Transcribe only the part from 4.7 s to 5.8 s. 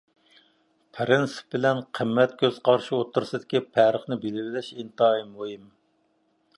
ئىنتايىن مۇھىم.